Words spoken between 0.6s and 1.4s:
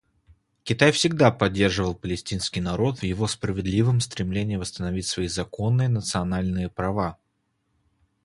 Китай всегда